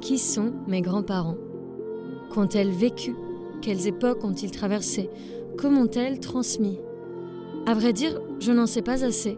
[0.00, 1.36] Qui sont mes grands-parents?
[2.30, 3.14] Qu'ont-elles vécu?
[3.60, 5.10] Quelles époques ont-ils traversées?
[5.58, 6.78] Comment ont-elles transmis?
[7.66, 9.36] À vrai dire, je n'en sais pas assez.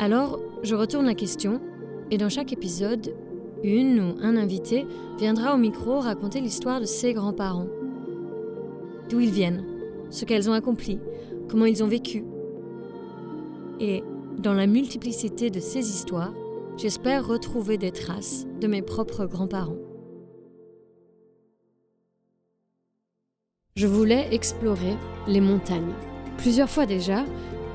[0.00, 1.60] Alors, je retourne la question,
[2.10, 3.14] et dans chaque épisode,
[3.62, 4.84] une ou un invité
[5.18, 7.68] viendra au micro raconter l'histoire de ses grands-parents.
[9.08, 9.64] D'où ils viennent,
[10.10, 10.98] ce qu'elles ont accompli,
[11.48, 12.24] comment ils ont vécu.
[13.78, 14.02] Et
[14.38, 16.34] dans la multiplicité de ces histoires,
[16.78, 19.78] j'espère retrouver des traces de mes propres grands-parents.
[23.74, 24.96] Je voulais explorer
[25.26, 25.92] les montagnes.
[26.36, 27.24] Plusieurs fois déjà,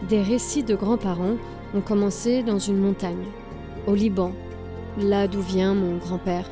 [0.08, 1.36] des récits de grands-parents
[1.76, 3.26] ont commencé dans une montagne,
[3.88, 4.32] au Liban,
[4.98, 6.50] là d'où vient mon grand-père,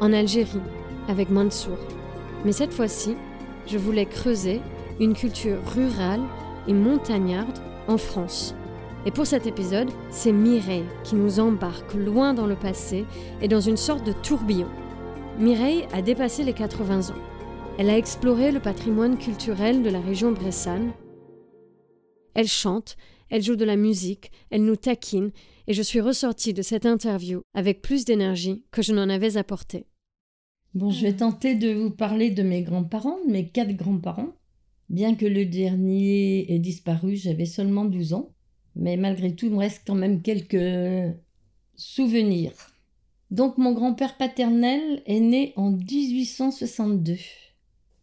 [0.00, 0.62] en Algérie,
[1.08, 1.78] avec Mansour.
[2.46, 3.16] Mais cette fois-ci,
[3.66, 4.62] je voulais creuser
[4.98, 6.22] une culture rurale
[6.66, 8.54] et montagnarde en France.
[9.04, 13.04] Et pour cet épisode, c'est Mireille qui nous embarque loin dans le passé
[13.40, 14.68] et dans une sorte de tourbillon.
[15.38, 17.18] Mireille a dépassé les 80 ans.
[17.78, 20.92] Elle a exploré le patrimoine culturel de la région bressane.
[22.34, 22.96] Elle chante,
[23.28, 25.32] elle joue de la musique, elle nous taquine,
[25.66, 29.86] et je suis ressortie de cette interview avec plus d'énergie que je n'en avais apporté.
[30.74, 34.32] Bon, je vais tenter de vous parler de mes grands-parents, mes quatre grands-parents.
[34.88, 38.32] Bien que le dernier ait disparu, j'avais seulement 12 ans.
[38.76, 41.14] Mais malgré tout, il me reste quand même quelques
[41.76, 42.52] souvenirs.
[43.30, 47.16] Donc mon grand-père paternel est né en 1862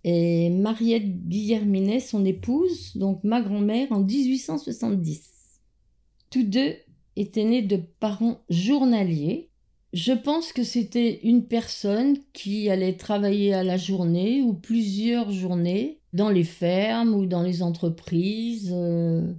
[0.04, 5.60] et Mariette Guillerminet, son épouse, donc ma grand-mère, en 1870.
[6.30, 6.76] Tous deux
[7.16, 9.50] étaient nés de parents journaliers.
[9.92, 16.00] Je pense que c'était une personne qui allait travailler à la journée ou plusieurs journées
[16.14, 18.72] dans les fermes ou dans les entreprises.
[18.74, 19.34] Euh,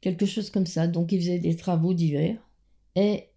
[0.00, 0.86] quelque chose comme ça.
[0.86, 2.38] Donc ils faisaient des travaux divers.
[2.96, 3.28] Et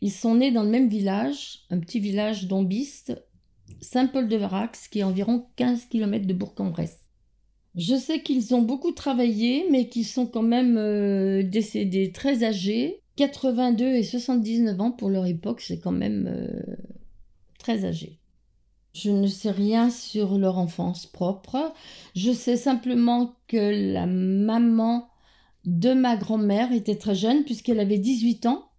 [0.00, 3.22] ils sont nés dans le même village, un petit village d'Ombiste,
[3.80, 7.00] Saint-Paul-de-Varax, qui est environ 15 km de Bourg-en-Bresse.
[7.76, 13.02] Je sais qu'ils ont beaucoup travaillé, mais qu'ils sont quand même euh, décédés très âgés.
[13.16, 16.76] 82 et 79 ans pour leur époque, c'est quand même euh,
[17.58, 18.18] très âgé.
[18.94, 21.74] Je ne sais rien sur leur enfance propre.
[22.14, 25.08] Je sais simplement que la maman
[25.66, 28.70] de ma grand-mère était très jeune puisqu'elle avait 18 ans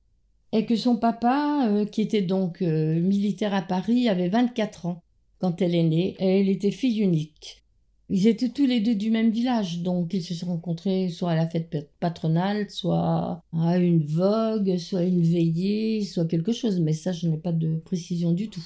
[0.53, 5.03] et que son papa, euh, qui était donc euh, militaire à Paris, avait 24 ans
[5.39, 7.63] quand elle est née et elle était fille unique.
[8.09, 11.35] Ils étaient tous les deux du même village, donc ils se sont rencontrés soit à
[11.35, 16.93] la fête patronale, soit à une vogue, soit à une veillée, soit quelque chose, mais
[16.93, 18.65] ça je n'ai pas de précision du tout.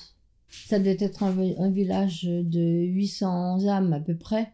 [0.50, 4.52] Ça devait être un, un village de 800 âmes à peu près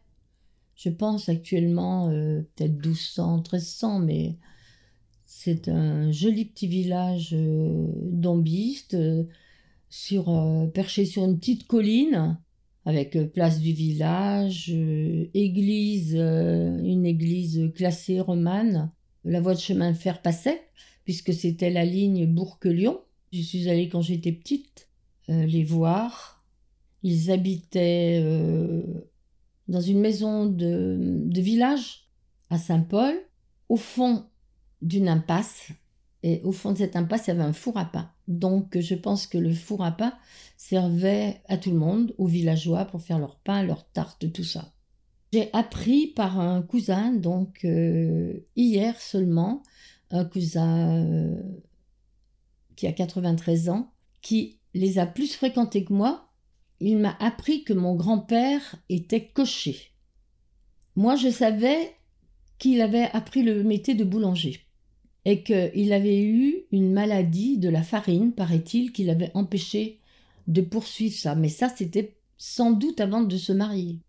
[0.78, 4.38] je pense actuellement euh, peut-être 1200, 1300, mais
[5.26, 9.24] c'est un joli petit village euh, d'ambistes, euh,
[9.90, 10.26] sur,
[10.74, 12.38] perché sur une petite colline,
[12.84, 14.70] avec place du village,
[15.34, 18.92] église, une église classée romane.
[19.24, 20.60] La voie de chemin de fer passait,
[21.06, 23.00] puisque c'était la ligne Bourg-Lyon.
[23.32, 24.90] Je suis allée quand j'étais petite
[25.30, 26.44] les voir.
[27.02, 28.22] Ils habitaient
[29.68, 32.08] dans une maison de, village
[32.50, 33.16] à Saint-Paul,
[33.70, 34.26] au fond
[34.82, 35.70] d'une impasse.
[36.24, 38.12] Et au fond de cette impasse, il y avait un four à pain.
[38.28, 40.14] Donc, je pense que le four à pain
[40.58, 44.74] servait à tout le monde, aux villageois, pour faire leur pain, leur tarte, tout ça.
[45.34, 49.62] J'ai appris par un cousin, donc euh, hier seulement,
[50.10, 51.42] un cousin euh,
[52.76, 53.92] qui a 93 ans,
[54.22, 56.27] qui les a plus fréquentés que moi,
[56.80, 59.78] il m'a appris que mon grand-père était cocher.
[60.96, 61.96] Moi, je savais
[62.58, 64.62] qu'il avait appris le métier de boulanger
[65.26, 70.00] et qu'il avait eu une maladie de la farine, paraît-il, qui l'avait empêché
[70.48, 71.36] de poursuivre ça.
[71.36, 74.00] Mais ça, c'était sans doute avant de se marier.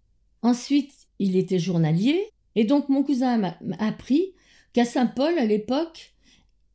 [0.42, 4.34] Ensuite, il était journalier, et donc mon cousin m'a appris
[4.72, 6.14] qu'à Saint-Paul, à l'époque,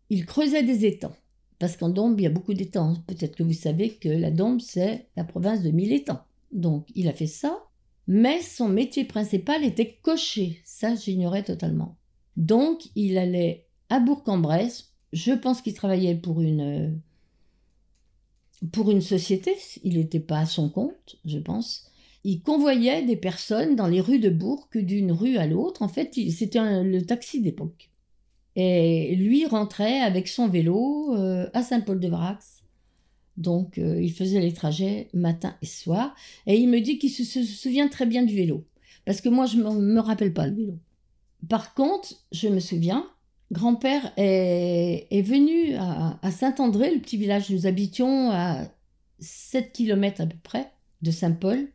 [0.09, 1.15] il creusait des étangs.
[1.63, 2.95] Parce qu'en Dombe, il y a beaucoup d'étangs.
[3.07, 6.19] Peut-être que vous savez que la Dombe, c'est la province de mille étangs.
[6.51, 7.63] Donc, il a fait ça.
[8.05, 10.59] Mais son métier principal était cocher.
[10.65, 11.95] Ça, j'ignorais totalement.
[12.35, 14.91] Donc, il allait à Bourg-en-Bresse.
[15.13, 16.99] Je pense qu'il travaillait pour une,
[18.73, 19.55] pour une société.
[19.85, 21.89] Il n'était pas à son compte, je pense.
[22.25, 25.81] Il convoyait des personnes dans les rues de Bourg d'une rue à l'autre.
[25.81, 27.89] En fait, c'était le taxi d'époque.
[28.55, 32.63] Et lui rentrait avec son vélo euh, à Saint-Paul-de-Vrax.
[33.37, 36.15] Donc, euh, il faisait les trajets matin et soir.
[36.45, 38.65] Et il me dit qu'il se, souvient très bien du vélo.
[39.05, 40.79] Parce que moi, je ne me, rappelle pas le vélo.
[41.49, 43.07] Par contre, je me souviens,
[43.51, 48.67] grand-père est, venu à, Saint-André, le petit village où nous habitions, à
[49.19, 50.71] 7 km à peu près
[51.01, 51.67] de Saint-Paul.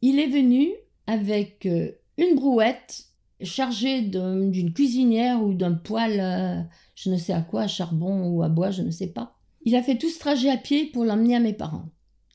[0.00, 0.70] Il est venu
[1.06, 3.06] avec euh, une brouette
[3.44, 6.62] chargée d'une cuisinière ou d'un poêle, euh,
[6.94, 9.36] je ne sais à quoi, à charbon ou à bois, je ne sais pas.
[9.64, 11.88] Il a fait tout ce trajet à pied pour l'emmener à mes parents.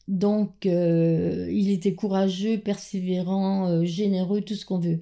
[0.07, 5.01] Donc, euh, il était courageux, persévérant, généreux, tout ce qu'on veut.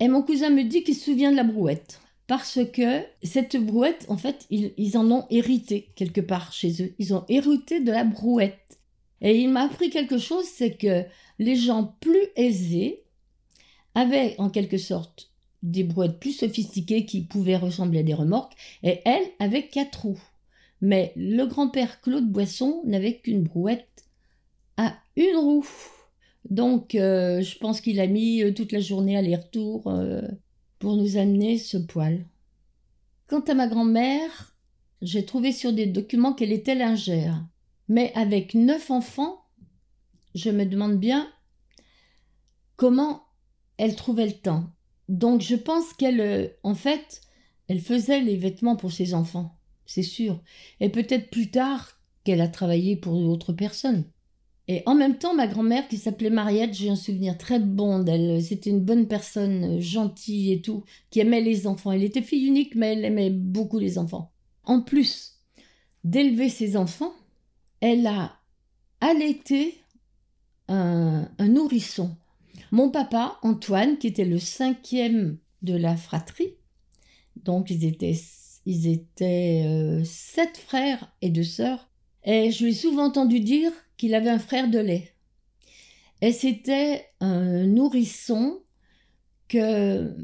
[0.00, 2.00] Et mon cousin me dit qu'il se souvient de la brouette.
[2.26, 6.94] Parce que cette brouette, en fait, ils, en ont hérité quelque part chez eux.
[6.98, 8.80] Ils ont hérité de la brouette.
[9.20, 11.04] Et il m'a appris quelque chose, c'est que
[11.38, 13.04] les gens plus aisés
[13.94, 15.31] avaient en quelque sorte
[15.62, 20.22] des brouettes plus sophistiquées qui pouvaient ressembler à des remorques, et elle avait quatre roues.
[20.80, 24.04] Mais le grand-père Claude Boisson n'avait qu'une brouette
[24.76, 25.68] à une roue.
[26.50, 30.22] Donc, euh, je pense qu'il a mis euh, toute la journée aller-retour euh,
[30.80, 32.26] pour nous amener ce poil.
[33.28, 34.56] Quant à ma grand-mère,
[35.00, 37.46] j'ai trouvé sur des documents qu'elle était lingère.
[37.88, 39.44] Mais avec neuf enfants,
[40.34, 41.30] je me demande bien
[42.76, 43.22] comment
[43.76, 44.64] elle trouvait le temps.
[45.12, 47.20] Donc, je pense qu'elle, en fait,
[47.68, 50.42] elle faisait les vêtements pour ses enfants, c'est sûr.
[50.80, 54.04] Et peut-être plus tard qu'elle a travaillé pour d'autres personnes.
[54.68, 58.42] Et en même temps, ma grand-mère, qui s'appelait Mariette, j'ai un souvenir très bon d'elle.
[58.42, 61.92] C'était une bonne personne, gentille et tout, qui aimait les enfants.
[61.92, 64.32] Elle était fille unique, mais elle aimait beaucoup les enfants.
[64.64, 65.40] En plus
[66.04, 67.12] d'élever ses enfants,
[67.80, 68.38] elle a
[69.02, 69.74] allaité
[70.68, 72.16] un, nourrisson.
[72.72, 76.54] Mon papa, Antoine, qui était le cinquième de la fratrie,
[77.36, 81.90] donc ils étaient, euh, sept frères et deux sœurs,
[82.24, 85.12] et je lui ai souvent entendu dire qu'il avait un frère de lait.
[86.22, 88.62] Et c'était un nourrisson
[89.48, 90.16] que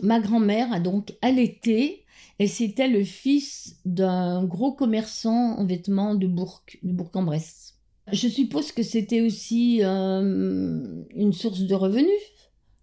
[0.00, 2.06] ma grand-mère a donc allaité,
[2.38, 7.65] et c'était le fils d'un gros commerçant en vêtements de Bourg, de Bourg-en-Bresse.
[8.12, 12.10] Je suppose que c'était aussi euh, une source de revenus,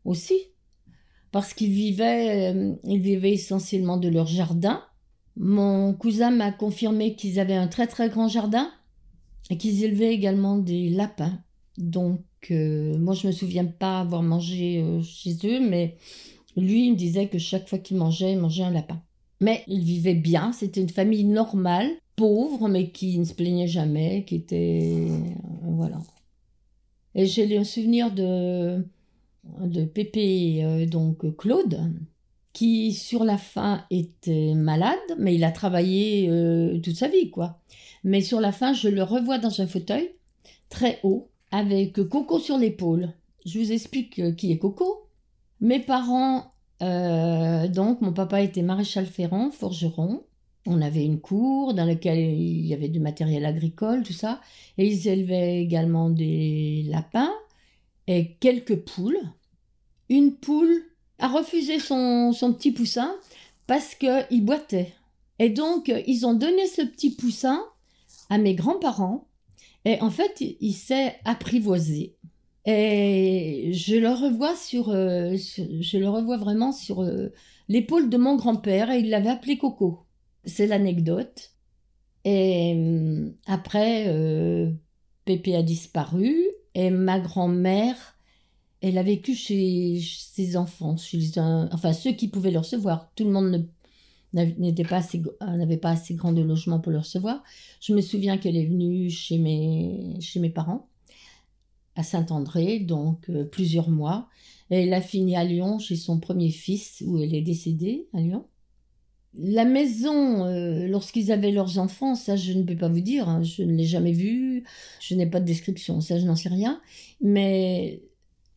[0.03, 0.37] aussi,
[1.31, 4.83] parce qu'ils vivaient, euh, ils vivaient essentiellement de leur jardin,
[5.37, 8.69] mon cousin m'a confirmé qu'ils avaient un très très grand jardin
[9.49, 11.39] et qu'ils élevaient également des lapins.
[11.77, 12.21] Donc,
[12.51, 15.97] euh, moi, je me souviens pas avoir mangé chez eux, mais
[16.57, 19.01] lui, il me disait que chaque fois qu'il mangeait, il mangeait un lapin.
[19.39, 24.23] Mais ils vivaient bien, c'était une famille normale, pauvre, mais qui ne se plaignait jamais,
[24.25, 25.07] qui était.
[25.09, 25.17] Euh,
[25.63, 25.99] voilà.
[27.15, 28.83] Et j'ai un souvenir de,
[29.61, 31.79] de Pépé, donc Claude,
[32.53, 37.59] qui sur la fin était malade, mais il a travaillé euh, toute sa vie, quoi.
[38.03, 40.11] Mais sur la fin, je le revois dans un fauteuil,
[40.69, 43.13] très haut, avec Coco sur l'épaule.
[43.45, 45.07] Je vous explique euh, qui est Coco.
[45.61, 50.23] Mes parents, euh, donc mon papa était maréchal ferrant, forgeron.
[50.65, 54.39] On avait une cour dans laquelle il y avait du matériel agricole, tout ça.
[54.77, 57.33] Et ils élevaient également des lapins
[58.07, 59.19] et quelques poules.
[60.09, 60.83] Une poule
[61.19, 63.13] a refusé son, petit poussin
[63.67, 64.93] parce qu'il boitait.
[65.39, 67.61] Et donc, ils ont donné ce petit poussin
[68.29, 69.27] à mes grands-parents.
[69.85, 72.15] Et en fait, il, s'est apprivoisé.
[72.65, 77.33] Et je le revois sur, euh, je le revois vraiment sur euh,
[77.67, 80.02] l'épaule de mon grand-père et il l'avait appelé Coco.
[80.45, 81.51] C'est l'anecdote.
[82.25, 84.73] Et euh, après,
[85.25, 86.35] Pépé a disparu
[86.73, 88.13] et ma grand-mère
[88.83, 93.09] elle a vécu chez ses enfants, chez enfin ceux qui pouvaient le recevoir.
[93.15, 93.69] Tout le monde
[94.33, 97.43] pas assez, euh, n'avait pas assez grand de logement pour le recevoir.
[97.79, 100.89] Je me souviens qu'elle est venue chez mes, chez mes parents,
[101.95, 104.27] à Saint-André, donc euh, plusieurs mois.
[104.69, 108.45] Elle a fini à Lyon chez son premier fils, où elle est décédée à Lyon.
[109.35, 113.41] La maison, euh, lorsqu'ils avaient leurs enfants, ça je ne peux pas vous dire, hein.
[113.41, 114.63] je ne l'ai jamais vue,
[114.99, 116.79] je n'ai pas de description, ça je n'en sais rien.
[117.19, 118.01] Mais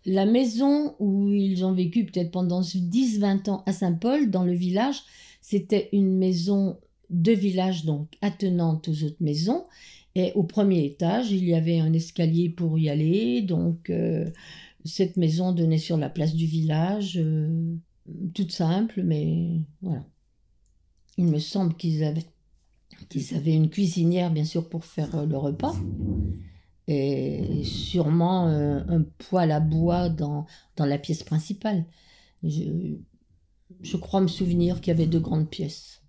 [0.04, 5.02] la maison où ils ont vécu peut-être pendant 10-20 ans à Saint-Paul, dans le village,
[5.40, 6.78] c'était une maison
[7.10, 9.64] de village, donc attenante aux autres maisons.
[10.14, 13.42] Et au premier étage, il y avait un escalier pour y aller.
[13.42, 14.30] Donc, euh,
[14.84, 17.74] cette maison donnait sur la place du village, euh,
[18.34, 20.04] toute simple, mais voilà.
[21.16, 22.26] Il me semble qu'ils avaient,
[23.08, 25.74] qu'ils avaient une cuisinière, bien sûr, pour faire le repas
[26.88, 30.46] et sûrement euh, un poêle à bois dans,
[30.76, 31.84] dans la pièce principale.
[32.42, 32.96] Je,
[33.80, 36.02] je crois me souvenir qu'il y avait deux grandes pièces.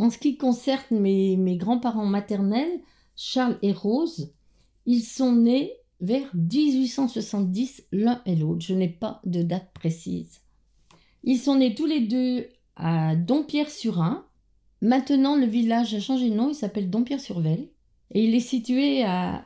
[0.00, 2.80] En ce qui concerne mes, mes grands-parents maternels,
[3.16, 4.32] Charles et Rose,
[4.88, 8.62] ils sont nés vers 1870 l'un et l'autre.
[8.62, 10.40] Je n'ai pas de date précise.
[11.24, 14.24] Ils sont nés tous les deux à Dompierre-sur-Ain.
[14.80, 17.68] Maintenant, le village a changé de nom, il s'appelle Dompierre-sur-Velle.
[18.14, 19.44] Et il est situé à,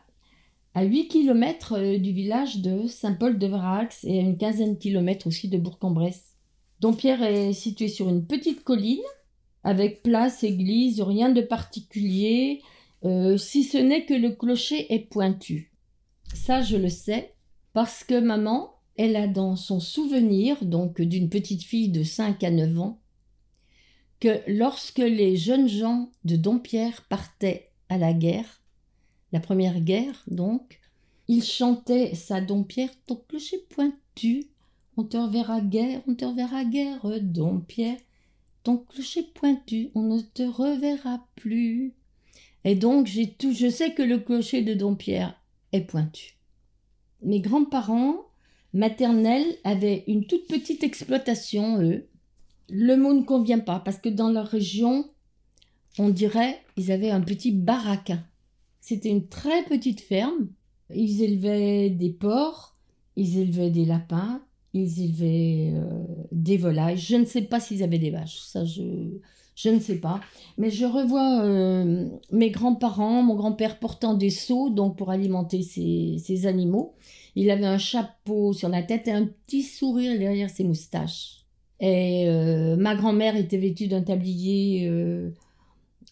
[0.74, 5.48] à 8 km euh, du village de Saint-Paul-de-Varax et à une quinzaine de kilomètres aussi
[5.48, 6.36] de Bourg-en-Bresse.
[6.78, 9.00] Dompierre est situé sur une petite colline
[9.64, 12.62] avec place, église, rien de particulier,
[13.04, 15.72] euh, si ce n'est que le clocher est pointu.
[16.34, 17.34] Ça, je le sais,
[17.72, 22.50] parce que maman, elle a dans son souvenir, donc d'une petite fille de 5 à
[22.50, 23.00] 9 ans,
[24.20, 28.60] que lorsque les jeunes gens de Dompierre partaient à la guerre,
[29.32, 30.80] la première guerre donc,
[31.28, 34.46] ils chantaient ça Dompierre, ton clocher pointu,
[34.96, 37.98] on te reverra guerre, on te reverra guerre, Dompierre,
[38.62, 41.94] ton clocher pointu, on ne te reverra plus.
[42.64, 45.34] Et donc, j'ai tout, je sais que le clocher de Dompierre
[45.72, 46.36] est pointu.
[47.22, 48.26] Mes grands-parents
[48.72, 52.06] maternels avaient une toute petite exploitation, eux.
[52.68, 55.10] Le mot ne convient pas parce que dans leur région,
[55.98, 58.24] on dirait ils avaient un petit baraquin.
[58.80, 60.48] C'était une très petite ferme.
[60.94, 62.76] Ils élevaient des porcs,
[63.16, 64.42] ils élevaient des lapins,
[64.72, 66.98] ils élevaient euh, des volailles.
[66.98, 68.40] Je ne sais pas s'ils avaient des vaches.
[68.40, 68.82] Ça, je,
[69.62, 70.20] je ne sais pas.
[70.58, 76.46] Mais je revois euh, mes grands-parents, mon grand-père portant des seaux donc pour alimenter ses,
[76.46, 76.94] animaux.
[77.36, 81.44] Il avait un chapeau sur la tête et un petit sourire derrière ses moustaches.
[81.80, 85.30] Et euh, ma grand-mère était vêtue d'un tablier euh,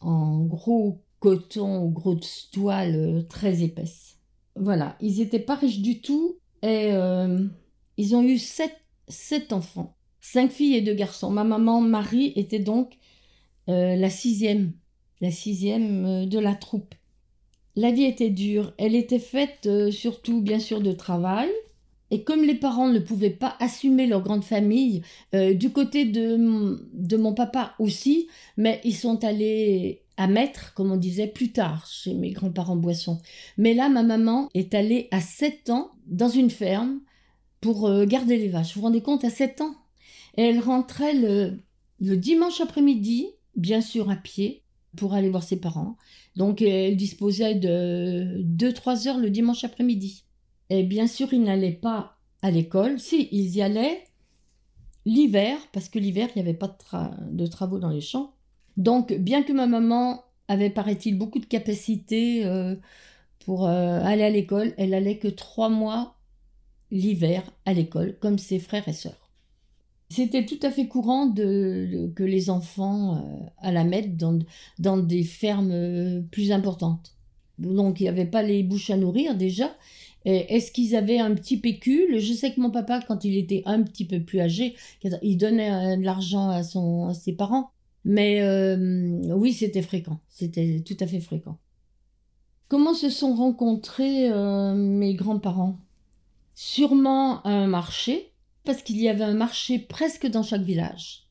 [0.00, 2.16] en gros coton ou gros
[2.52, 4.16] toile très épaisse.
[4.56, 6.90] Voilà, ils n'étaient pas riches du tout et
[7.96, 8.74] ils ont eu sept,
[9.08, 11.30] sept enfants, cinq filles et deux garçons.
[11.30, 12.96] Ma maman Marie était donc
[13.70, 14.72] euh, la sixième,
[15.20, 16.94] la sixième euh, de la troupe.
[17.76, 21.48] La vie était dure, elle était faite euh, surtout bien sûr de travail,
[22.10, 27.16] et comme les parents ne pouvaient pas assumer leur grande famille, du côté de, de,
[27.16, 32.14] mon papa aussi, mais ils sont allés à Maître, comme on disait, plus tard, chez
[32.14, 33.20] mes grands-parents Boissons.
[33.58, 36.98] Mais là, ma maman est allée à 7 ans dans une ferme
[37.60, 38.74] pour garder les vaches.
[38.74, 39.76] Vous vous rendez compte, à 7 ans?
[40.36, 41.60] Elle rentrait le,
[42.00, 43.28] le dimanche après-midi
[43.60, 44.62] bien sûr à pied,
[44.96, 45.96] pour aller voir ses parents.
[46.36, 50.24] Donc elle disposait de 2-3 heures le dimanche après-midi.
[50.68, 52.98] Et bien sûr, ils n'allaient pas à l'école.
[52.98, 54.04] Si, ils y allaient
[55.04, 56.76] l'hiver, parce que l'hiver, il n'y avait pas
[57.30, 58.34] de, travaux dans les champs.
[58.76, 62.76] Donc, bien que ma maman avait, paraît-il, beaucoup de capacité euh,
[63.44, 66.16] pour euh, aller à l'école, elle allait que trois mois
[66.90, 69.19] l'hiver à l'école, comme ses frères et sœurs.
[70.10, 73.20] C'était tout à fait courant de, que les enfants euh,
[73.58, 74.38] à la mettre dans,
[74.78, 77.14] dans des fermes euh, plus importantes.
[77.58, 79.70] Donc il n'y avait pas les bouches à nourrir déjà.
[80.24, 82.18] Est-ce qu'ils avaient un petit pécule?
[82.18, 84.74] Je sais que mon papa, quand il était un petit peu plus âgé,
[85.22, 87.70] il donnait euh, de l'argent à, à ses parents.
[88.04, 88.42] Mais
[89.30, 90.18] oui, c'était fréquent.
[90.28, 91.58] C'était tout à fait fréquent.
[92.68, 94.30] Comment se sont rencontrés
[94.74, 95.76] mes grands-parents?
[96.54, 98.29] Sûrement à un marché
[98.70, 101.24] parce qu'il y avait un marché presque dans chaque village.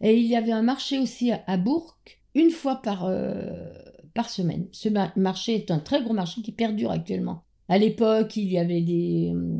[0.00, 1.98] Et il y avait un marché aussi à, Bourg,
[2.34, 3.68] une fois par, euh,
[4.14, 4.68] par semaine.
[4.72, 7.42] Ce marché est un très gros marché qui perdure actuellement.
[7.68, 9.58] À l'époque, il y avait des, euh,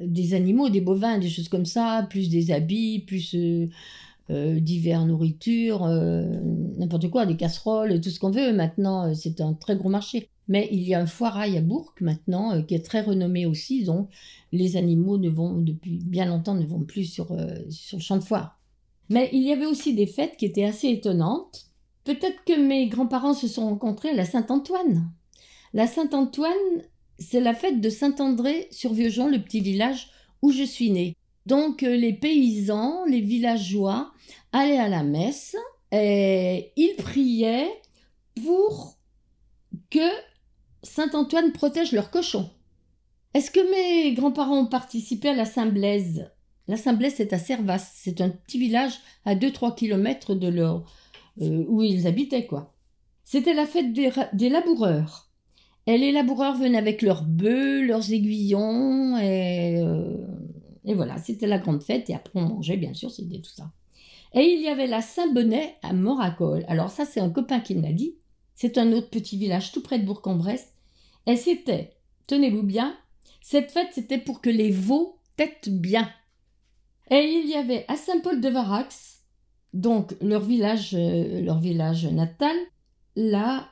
[0.00, 5.88] des animaux, des bovins, des choses comme ça, plus des habits, plus euh, divers nourritures,
[5.88, 8.52] n'importe quoi, des casseroles, tout ce qu'on veut.
[8.52, 10.30] Maintenant, c'est un très gros marché.
[10.48, 13.84] Mais il y a un foirail à Bourg maintenant euh, qui est très renommé aussi,
[13.84, 14.08] donc
[14.50, 18.16] les animaux ne vont depuis bien longtemps ne vont plus sur, euh, sur le champ
[18.16, 18.58] de foire.
[19.10, 21.66] Mais il y avait aussi des fêtes qui étaient assez étonnantes.
[22.04, 25.10] Peut-être que mes grands-parents se sont rencontrés à la Saint-Antoine.
[25.74, 26.52] La Saint-Antoine,
[27.18, 30.08] c'est la fête de Saint-André sur Vieux-Jean, le petit village
[30.40, 31.14] où je suis née.
[31.46, 34.12] Donc euh, les paysans, les villageois
[34.52, 35.56] allaient à la messe
[35.92, 37.70] et ils priaient
[38.44, 38.98] pour
[39.90, 40.27] que
[40.82, 42.50] Saint-Antoine protège leurs cochons.
[43.34, 46.30] Est-ce que mes grands-parents ont participé à la Saint-Blaise?
[46.66, 47.92] La Saint-Blaise, c'est à Servas.
[47.94, 48.94] C'est un petit village
[49.24, 50.84] à 2-3 km de leur,
[51.40, 52.74] euh, où ils habitaient, quoi.
[53.24, 55.30] C'était la fête des, laboureurs.
[55.86, 60.16] Et les laboureurs venaient avec leurs bœufs, leurs aiguillons, et, euh,
[60.84, 62.08] et voilà, c'était la grande fête.
[62.10, 63.70] Et après, on mangeait, bien sûr, c'était tout ça.
[64.34, 66.64] Et il y avait la Saint-Bonnet à Moracol.
[66.68, 68.17] Alors ça, c'est un copain qui m'a dit.
[68.60, 70.72] C'est un autre petit village tout près de Bourg-en-Bresse.
[71.28, 71.92] Et c'était,
[72.26, 72.98] tenez-vous bien,
[73.40, 76.10] cette fête c'était pour que les veaux têtent bien.
[77.08, 79.22] Et il y avait à Saint-Paul-de-Varax,
[79.74, 82.56] donc leur village, euh, leur village natal,
[83.14, 83.68] là,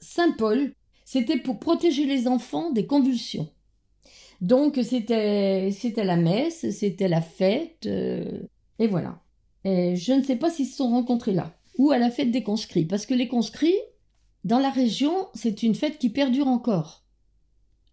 [0.00, 0.72] Saint-Paul,
[1.04, 3.50] c'était pour protéger les enfants des convulsions.
[4.40, 8.40] Donc c'était c'était la messe, c'était la fête, euh,
[8.78, 9.20] et voilà.
[9.64, 12.42] Et je ne sais pas s'ils se sont rencontrés là ou à la fête des
[12.42, 13.76] conscrits, parce que les conscrits,
[14.44, 17.04] dans la région, c'est une fête qui perdure encore.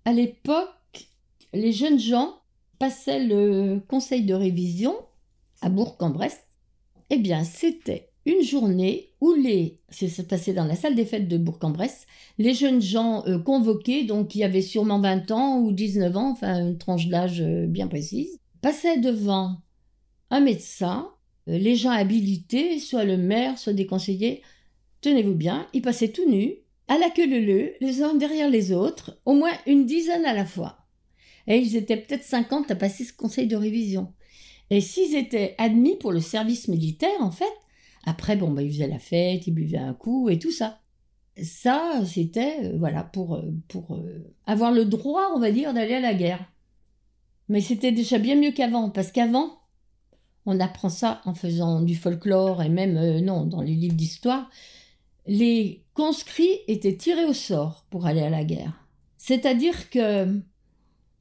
[0.06, 0.70] À l'époque,
[1.54, 2.36] les jeunes gens
[2.80, 4.96] passaient le conseil de révision
[5.62, 6.40] à Bourg-en-Bresse.
[7.10, 11.38] Eh bien, c'était une journée où les, c'est passé dans la salle des fêtes de
[11.38, 12.06] Bourg-en-Bresse,
[12.38, 16.60] les jeunes gens euh, convoqués, donc qui avaient sûrement 20 ans ou 19 ans, enfin
[16.60, 19.62] une tranche d'âge euh, bien précise, passaient devant
[20.30, 21.10] un médecin,
[21.48, 24.42] euh, les gens habilités, soit le maire, soit des conseillers,
[25.08, 26.56] tenez-vous bien, ils passaient tout nus,
[26.90, 30.46] à la queue leu les uns derrière les autres, au moins une dizaine à la
[30.46, 30.86] fois.
[31.48, 34.14] Et ils étaient peut-être 50 à passer ce conseil de révision.
[34.70, 37.46] Et s'ils étaient admis pour le service militaire, en fait,
[38.06, 40.82] après, bon, bah, ils faisaient la fête, ils buvaient un coup et tout ça.
[41.42, 45.96] Ça, c'était, euh, voilà, pour, euh, pour euh, avoir le droit, on va dire, d'aller
[45.96, 46.52] à la guerre.
[47.48, 49.60] Mais c'était déjà bien mieux qu'avant, parce qu'avant,
[50.46, 54.50] on apprend ça en faisant du folklore et même, non, dans les livres d'histoire,
[55.28, 58.88] les conscrits étaient tirés au sort pour aller à la guerre.
[59.18, 60.40] C'est-à-dire que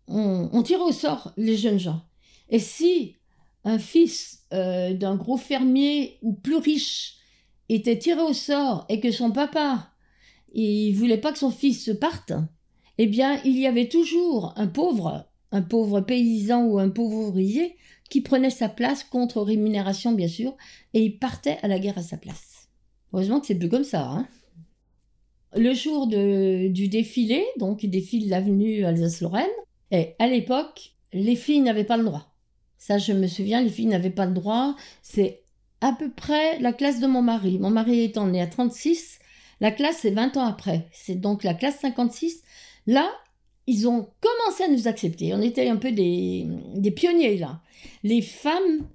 [0.08, 2.02] on, tirait au sort les jeunes gens.
[2.48, 3.16] Et si
[3.64, 7.16] un fils euh, d'un gros fermier ou plus riche
[7.68, 9.90] était tiré au sort et que son papa
[10.52, 12.32] il voulait pas que son fils se parte,
[12.98, 17.76] eh bien il y avait toujours un pauvre, un pauvre paysan ou un pauvre ouvrier
[18.08, 20.56] qui prenait sa place contre rémunération bien sûr
[20.94, 22.55] et il partait à la guerre à sa place.
[23.12, 24.02] Heureusement que c'est plus comme ça.
[24.02, 24.28] Hein
[25.56, 29.46] le jour du défilé, donc il défile l'avenue Alsace-Lorraine,
[29.90, 32.34] et à l'époque, les filles n'avaient pas le droit.
[32.78, 34.76] Ça, je me souviens, les filles n'avaient pas le droit.
[35.02, 35.42] C'est
[35.80, 37.58] à peu près la classe de mon mari.
[37.58, 39.18] Mon mari étant né à 36,
[39.60, 40.88] la classe, c'est 20 ans après.
[40.92, 42.42] C'est donc la classe 56.
[42.86, 43.10] Là,
[43.66, 45.34] ils ont commencé à nous accepter.
[45.34, 47.60] On était un peu des, des pionniers, là.
[48.02, 48.86] Les femmes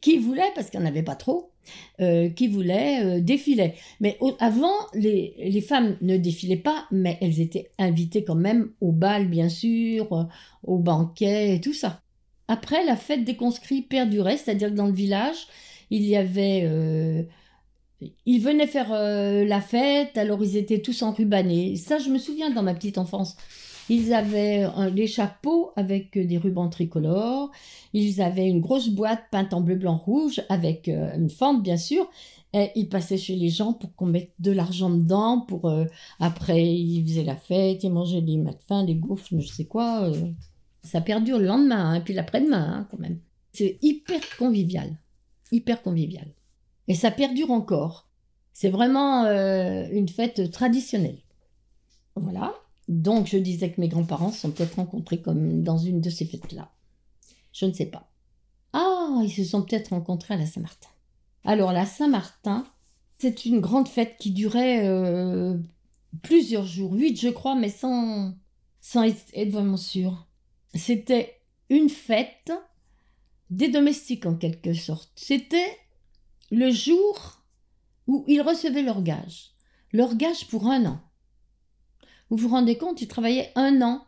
[0.00, 1.51] qui voulaient, parce qu'il n'y en avait pas trop,
[2.00, 3.74] euh, qui voulaient euh, défiler.
[4.00, 8.92] Mais avant, les, les, femmes ne défilaient pas, mais elles étaient invitées quand même au
[8.92, 10.24] bal, bien sûr, euh,
[10.64, 12.00] au banquet et tout ça.
[12.48, 15.46] Après, la fête des conscrits perdurait, c'est-à-dire que dans le village,
[15.90, 16.68] il y avait...
[18.26, 21.76] Ils venaient faire la fête, alors ils étaient tous enrubanés.
[21.76, 23.36] Ça, je me souviens dans ma petite enfance.
[23.92, 27.50] Ils avaient des chapeaux avec des rubans tricolores.
[27.92, 31.76] Ils avaient une grosse boîte peinte en bleu, blanc, rouge avec euh, une fente, bien
[31.76, 32.08] sûr.
[32.54, 35.40] Et ils passaient chez les gens pour qu'on mette de l'argent dedans.
[35.40, 35.70] Pour
[36.20, 40.10] après, ils faisaient la fête, ils mangeaient des matins, des gaufres, je sais quoi.
[40.82, 43.18] Ça perdure le lendemain, et hein, puis l'après-demain, hein, quand même.
[43.52, 44.96] C'est hyper convivial.
[45.50, 46.28] Hyper convivial.
[46.88, 48.08] Et ça perdure encore.
[48.54, 51.18] C'est vraiment euh, une fête traditionnelle.
[52.16, 52.54] Voilà.
[52.88, 56.70] Donc je disais que mes grands-parents sont peut-être rencontrés comme dans une de ces fêtes-là.
[57.52, 58.10] Je ne sais pas.
[58.72, 60.88] Ah, ils se sont peut-être rencontrés à la Saint-Martin.
[61.44, 62.66] Alors la Saint-Martin,
[63.18, 65.56] c'est une grande fête qui durait euh,
[66.22, 68.34] plusieurs jours, huit je crois, mais sans,
[68.80, 70.26] sans être vraiment sûr
[70.74, 72.52] c'était une fête
[73.50, 75.10] des domestiques en quelque sorte.
[75.16, 75.78] C'était
[76.50, 77.42] le jour
[78.06, 79.52] où ils recevaient leur gage.
[79.92, 81.00] Leur gage pour un an.
[82.32, 84.06] Vous vous rendez compte, ils travaillaient un an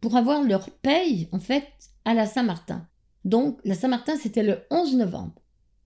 [0.00, 1.64] pour avoir leur paye, en fait,
[2.04, 2.86] à la Saint-Martin.
[3.24, 5.34] Donc, la Saint-Martin, c'était le 11 novembre.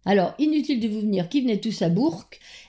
[0.05, 2.27] Alors, inutile de vous venir qui venaient tous à Bourg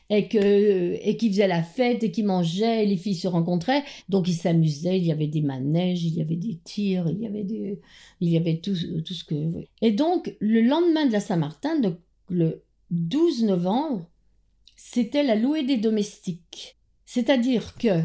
[0.09, 4.29] et que et qui faisaient la fête et qui mangeaient, les filles se rencontraient, donc
[4.29, 7.43] ils s'amusaient, il y avait des manèges, il y avait des tirs, il y avait
[7.43, 7.81] des
[8.21, 11.97] il y avait tout, tout ce que Et donc le lendemain de la Saint-Martin, donc
[12.29, 14.09] le 12 novembre,
[14.77, 16.77] c'était la louée des domestiques.
[17.05, 18.03] C'est-à-dire que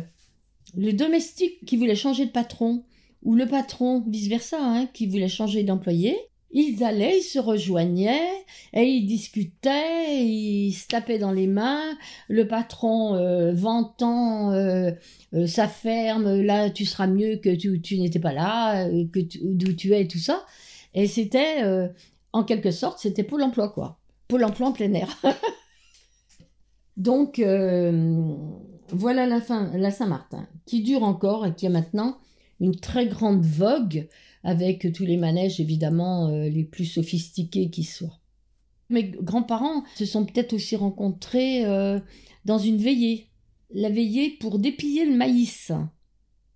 [0.77, 2.85] le domestique qui voulait changer de patron
[3.23, 6.17] ou le patron vice-versa hein, qui voulait changer d'employé,
[6.55, 8.31] ils allaient, ils se rejoignaient
[8.73, 11.99] et ils discutaient, ils se tapaient dans les mains.
[12.29, 14.93] Le patron euh, vantant euh,
[15.35, 19.95] euh, sa ferme, là tu seras mieux que tu, n'étais pas là, que d'où tu
[19.95, 20.47] es tout ça.
[20.95, 21.65] Et c'était,
[22.33, 23.99] en quelque sorte, c'était Pôle emploi quoi.
[24.29, 25.21] Pôle emploi en plein air.
[26.97, 27.43] Donc
[28.91, 32.19] voilà la, fin, la Saint-Martin, qui dure encore et qui a maintenant
[32.61, 34.09] une très grande vogue
[34.43, 38.21] avec tous les manèges évidemment euh, les plus sophistiqués qui soient.
[38.91, 41.99] Mes grands-parents se sont peut-être aussi rencontrés euh,
[42.45, 43.31] dans une veillée,
[43.71, 45.73] la veillée pour dépiller le maïs.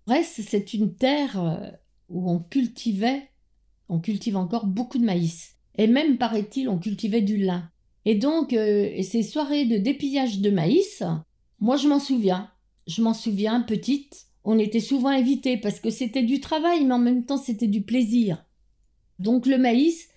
[0.05, 1.71] Brest, c'est une terre euh,
[2.09, 3.29] où on cultivait,
[3.89, 5.55] on cultive encore beaucoup de maïs.
[5.77, 7.69] Et même, paraît-il, on cultivait du lin.
[8.05, 11.03] Et donc, ces soirées de dépillage de maïs,
[11.59, 12.49] moi je m'en souviens.
[12.87, 16.99] Je m'en souviens, petite, on était souvent invités parce que c'était du travail, mais en
[16.99, 18.43] même temps c'était du plaisir.
[19.19, 20.07] Donc le maïs,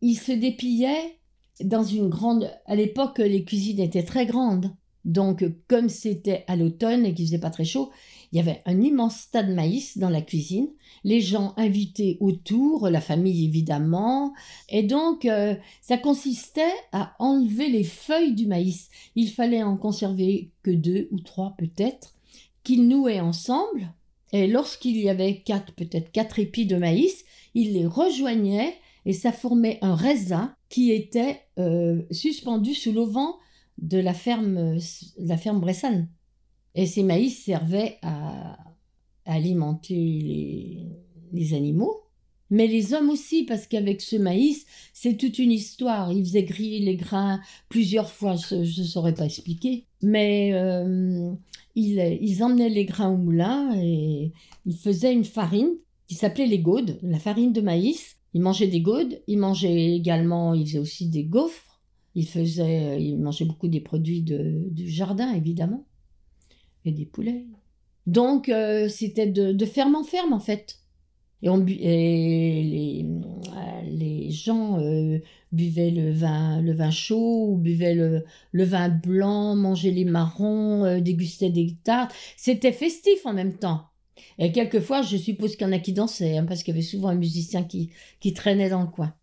[0.00, 1.18] il se dépillait
[1.62, 2.50] dans une grande...
[2.66, 4.74] À l'époque, les cuisines étaient très grandes.
[5.04, 7.90] Donc comme c'était à l'automne et qu'il faisait pas très chaud,
[8.32, 10.68] il y avait un immense tas de maïs dans la cuisine,
[11.04, 14.32] les gens invités autour, la famille évidemment,
[14.70, 18.88] et donc euh, ça consistait à enlever les feuilles du maïs.
[19.16, 22.14] Il fallait en conserver que deux ou trois peut-être,
[22.64, 23.92] qu'ils nouaient ensemble,
[24.32, 29.32] et lorsqu'il y avait quatre, peut-être quatre épis de maïs, ils les rejoignaient et ça
[29.32, 33.34] formait un raisin qui était euh, suspendu sous l'auvent
[33.78, 34.78] de la ferme,
[35.18, 36.08] la ferme Bressane.
[36.74, 38.56] Et ces maïs servaient à,
[39.24, 40.88] alimenter
[41.32, 42.02] les, animaux,
[42.50, 46.12] mais les hommes aussi, parce qu'avec ce maïs, c'est toute une histoire.
[46.12, 51.32] Ils faisaient griller les grains plusieurs fois, je ne saurais pas expliquer, mais euh,
[51.74, 54.32] ils, emmenaient les grains au moulin et
[54.66, 55.70] ils faisaient une farine
[56.08, 58.16] qui s'appelait les gaudes, la farine de maïs.
[58.34, 61.80] Ils mangeaient des gaudes, ils mangeaient également, ils faisaient aussi des gaufres,
[62.14, 65.86] ils, faisaient, ils mangeaient beaucoup des produits du jardin, évidemment
[66.84, 67.44] et des poulets.
[68.06, 70.78] Donc, euh, c'était de, ferme en ferme, en fait.
[71.42, 75.18] Et, on, les, euh, gens euh,
[75.50, 81.00] buvaient le vin, le vin chaud, ou buvaient le, le vin blanc, mangeaient les marrons,
[81.00, 82.14] dégustaient des tartes.
[82.36, 83.86] C'était festif en même temps.
[84.38, 86.86] Et quelquefois, je suppose qu'il y en a qui dansaient, hein, parce qu'il y avait
[86.86, 87.90] souvent un musicien qui,
[88.20, 89.14] qui traînait dans le coin.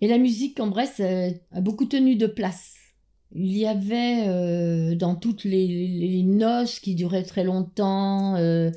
[0.00, 2.74] Et la musique en Bresse euh, a beaucoup tenu de place.
[3.34, 8.70] Il y avait euh, dans toutes les, noces qui duraient très longtemps, euh,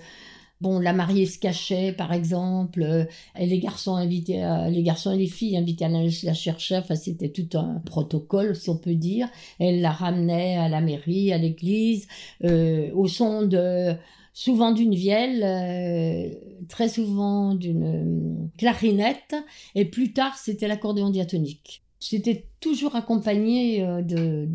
[0.59, 3.07] bon, la mariée se cachait par exemple,
[3.39, 7.29] et les garçons les garçons et les filles invités à la, la chercher, enfin c'était
[7.29, 9.29] tout un protocole si on peut dire.
[9.59, 12.07] Elle la ramenait à la mairie, à l'église,
[12.43, 13.95] au son de
[14.33, 19.35] souvent d'une vielle, euh, très souvent d'une euh, clarinette,
[19.75, 21.83] et plus tard c'était l'accordéon diatonique.
[21.99, 24.47] C'était toujours accompagné euh, de,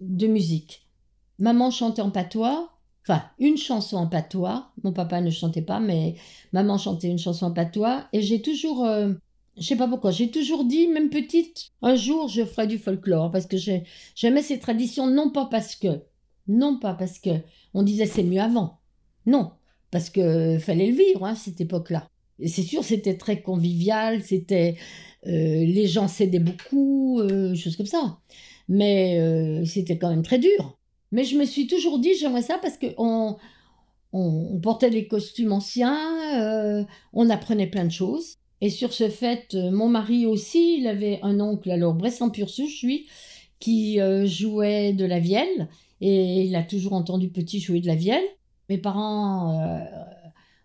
[0.00, 0.86] de, musique.
[1.38, 2.70] Maman chantait en patois,
[3.06, 6.16] enfin une chanson en patois, mon papa ne chantait pas, mais
[6.52, 8.84] maman chantait une chanson en patois, et j'ai toujours...
[9.56, 13.30] je sais pas pourquoi, j'ai toujours dit, même petite, un jour je ferai du folklore,
[13.30, 13.56] parce que
[14.14, 16.02] j'aimais ces traditions, non pas parce que,
[16.50, 17.30] non pas parce que
[17.74, 18.80] on disait c'est mieux avant.
[19.26, 19.52] Non,
[19.90, 22.08] parce que fallait le vivre hein, cette époque-là.
[22.46, 24.76] C'est sûr, c'était très convivial, c'était
[25.26, 28.18] euh, les gens s'aidaient beaucoup, euh, choses comme ça.
[28.68, 30.78] Mais euh, c'était quand même très dur.
[31.12, 33.36] Mais je me suis toujours dit j'aimerais ça parce que on,
[34.12, 38.36] on, portait des costumes anciens, on apprenait plein de choses.
[38.60, 42.48] Et sur ce fait, mon mari aussi, il avait un oncle, alors Bressan pur
[42.82, 43.06] lui,
[43.58, 45.68] qui jouait de la vielle
[46.00, 48.24] et il a toujours entendu petit jouer de la vielle.
[48.68, 49.78] Mes parents euh,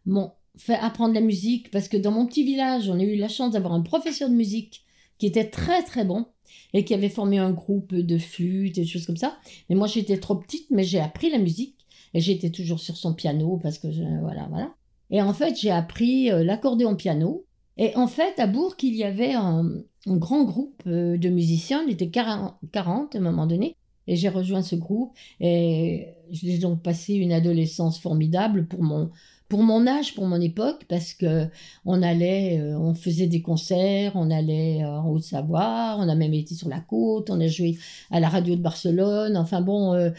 [0.06, 3.28] m'ont fait apprendre la musique parce que dans mon petit village, on a eu la
[3.28, 4.86] chance d'avoir un professeur de musique
[5.18, 6.26] qui était très très bon
[6.74, 9.38] et qui avait formé un groupe de flûte et des choses comme ça.
[9.70, 11.76] Mais moi j'étais trop petite, mais j'ai appris la musique
[12.14, 13.88] et j'étais toujours sur son piano parce que
[14.22, 14.74] voilà voilà.
[15.10, 17.46] Et en fait j'ai appris euh, l'accordéon piano.
[17.78, 19.70] Et en fait à Bourg il y avait un,
[20.08, 23.76] grand groupe euh, de musiciens, on était 40 à un moment donné,
[24.08, 29.10] et j'ai rejoint ce groupe et j'ai donc passé une adolescence formidable pour mon,
[29.50, 31.48] pour mon âge, pour mon époque, parce que
[31.86, 36.34] on allait, euh, on faisait des concerts, on allait euh, en Haute-Savoie, on a même
[36.34, 37.78] été sur la côte, on a joué
[38.12, 40.10] à la radio de Barcelone, enfin bon, euh,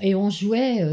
[0.00, 0.84] et on jouait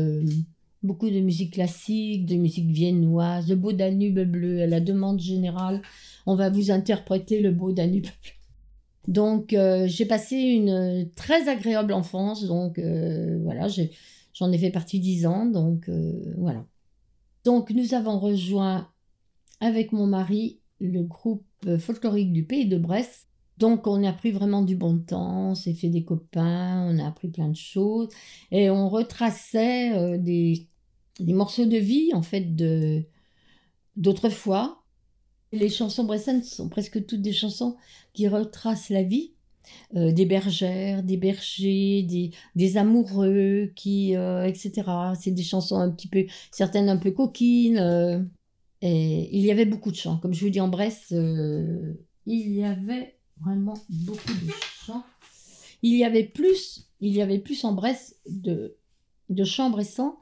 [0.81, 5.81] beaucoup de musique classique, de musique viennoise, de Beau Danube bleu, à la demande générale.
[6.25, 8.42] On va vous interpréter le Beau Danube bleu.
[9.07, 13.67] Donc euh, j'ai passé une euh, très agréable enfance, donc euh, voilà,
[14.33, 15.89] j'en ai, fait partie dix ans, donc
[16.37, 16.65] voilà.
[17.43, 18.89] Donc nous avons rejoint
[19.59, 21.45] avec mon mari le groupe
[21.79, 23.27] folklorique du Pays de Brest.
[23.57, 27.07] Donc on a pris vraiment du bon temps, on s'est fait des copains, on a
[27.07, 28.09] appris plein de choses
[28.51, 30.67] et on retraçait des,
[31.19, 32.55] morceaux de vie en fait
[33.95, 34.83] d'autrefois
[35.53, 37.77] les chansons bressanes sont presque toutes des chansons
[38.13, 39.33] qui retracent la vie
[39.95, 44.83] euh, des bergères, des bergers, des, amoureux, qui, euh, etc.
[45.19, 47.77] C'est des chansons un petit peu, certaines un peu coquines.
[47.77, 48.19] Euh,
[48.81, 50.17] et il y avait beaucoup de chants.
[50.17, 51.95] Comme je vous dis en Bresse, il
[52.25, 54.51] y avait vraiment beaucoup de
[54.85, 55.03] chants.
[55.81, 58.77] Il y avait plus, il y avait plus en Bresse de,
[59.29, 60.17] de chants bressans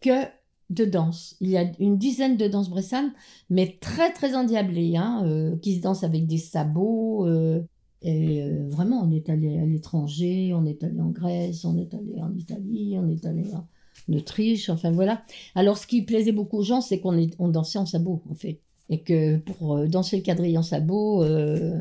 [0.00, 0.26] que
[0.70, 1.36] de danse.
[1.40, 3.12] Il y a une dizaine de danses bressanes,
[3.50, 7.26] mais très très endiablées, hein, euh, qui se dansent avec des sabots.
[7.26, 7.62] euh,
[8.02, 11.92] et euh, vraiment, on est allé à l'étranger, on est allé en Grèce, on est
[11.94, 13.66] allé en Italie, on est allé en
[14.14, 15.22] Autriche, enfin voilà.
[15.54, 18.60] Alors, ce qui plaisait beaucoup aux gens, c'est qu'on on dansait en sabots, en fait.
[18.88, 21.78] Et que pour danser le quadrille en sabots, euh,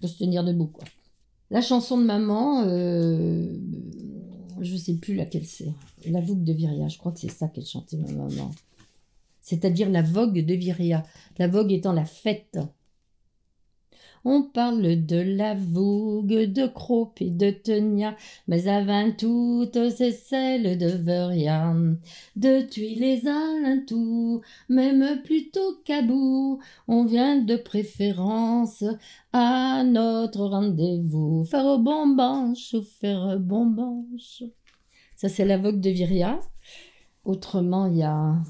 [0.00, 0.84] faut se tenir debout, quoi.
[1.50, 2.62] La chanson de maman,
[4.60, 5.72] je sais plus laquelle c'est.
[6.06, 8.50] La vogue de Viria, je crois que c'est ça qu'elle chantait, ma maman.
[9.40, 11.04] C'est-à-dire la vogue de Viria.
[11.38, 12.58] La vogue étant la fête.
[14.24, 20.78] On parle de la vogue de Crope et de Tenia, mais avant toutes c'est celle
[20.78, 21.74] de Veria.
[22.36, 28.84] De tuer les alentours, même plutôt qu'à bout, on vient de préférence
[29.32, 31.44] à notre rendez-vous.
[31.44, 34.44] Faire bon banche ou faire bon banche.
[35.16, 36.40] Ça, c'est la vogue de Viria.
[37.24, 38.42] Autrement, il y a,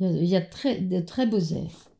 [0.00, 1.95] de très beaux airs.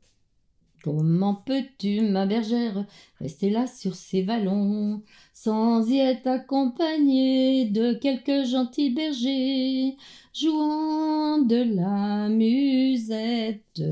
[0.86, 2.86] Comment peux-tu, ma bergère,
[3.18, 9.96] rester là sur ces vallons, sans y être accompagnée de quelques gentils bergers,
[10.32, 13.82] jouant de la musette?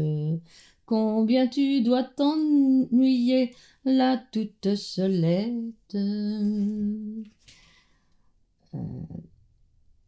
[0.86, 3.50] Combien tu dois t'ennuyer
[3.84, 5.96] là toute seulette.
[5.96, 7.24] Euh,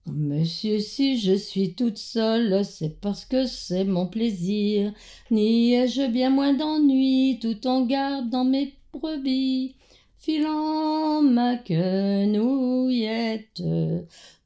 [0.08, 4.92] Monsieur, si je suis toute seule, c'est parce que c'est mon plaisir.
[5.32, 9.74] N'y ai-je bien moins d'ennui tout en gardant mes brebis,
[10.16, 13.60] filant ma quenouillette,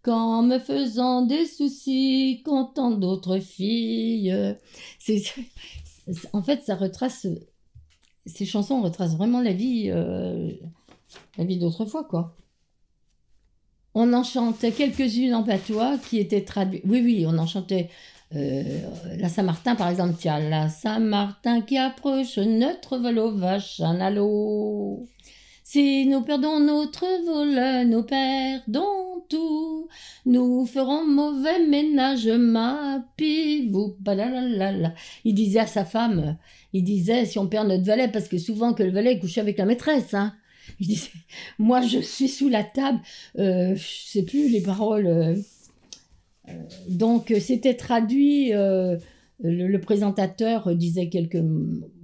[0.03, 4.57] qu'en me faisant des soucis, content d'autres filles.
[6.33, 7.27] En fait, ça retrace,
[8.25, 10.53] ces chansons retracent vraiment la vie, euh,
[11.37, 12.35] la vie d'autrefois, quoi.
[14.03, 16.81] On en chantait quelques-unes en patois qui étaient traduites.
[16.87, 17.91] Oui, oui, on en chantait
[18.35, 18.63] euh,
[19.19, 20.15] la Saint-Martin, par exemple.
[20.19, 25.07] Tiens, la Saint-Martin qui approche notre vol aux vaches, un halo.
[25.65, 29.89] Si nous perdons notre vol, nous perdons tout.
[30.25, 33.05] Nous ferons mauvais ménage, ma
[33.99, 34.95] balalalala.
[35.27, 36.39] Il disait à sa femme,
[36.73, 39.59] il disait si on perd notre valet, parce que souvent que le valet couchait avec
[39.59, 40.33] la maîtresse, hein.
[40.79, 41.11] Il disait,
[41.59, 43.01] moi je suis sous la table,
[43.39, 45.07] euh, je sais plus les paroles.
[45.07, 45.35] euh,
[46.49, 46.53] euh,
[46.89, 48.99] donc euh, c'était traduit, le,
[49.43, 51.43] le présentateur disait quelques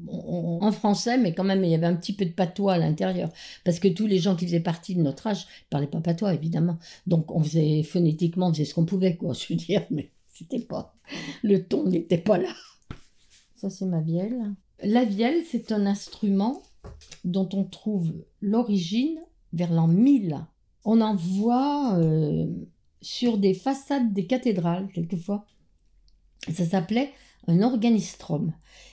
[0.08, 2.78] en en français, mais quand même il y avait un petit peu de patois à
[2.78, 3.30] l'intérieur,
[3.64, 6.32] parce que tous les gens qui faisaient partie de notre âge ne parlaient pas patois
[6.34, 6.78] évidemment.
[7.06, 10.60] Donc on faisait phonétiquement, on faisait ce qu'on pouvait, quoi, je veux dire, mais c'était
[10.60, 10.94] pas,
[11.42, 12.48] le ton n'était pas là.
[13.56, 14.54] Ça c'est ma vielle.
[14.82, 16.62] La vielle, c'est un instrument
[17.24, 19.18] dont on trouve l'origine
[19.52, 20.46] vers l'an 1000.
[20.84, 22.46] On en voit euh,
[23.00, 25.46] sur des façades des cathédrales, quelquefois.
[26.52, 27.12] Ça s'appelait
[27.48, 28.52] un organistrum.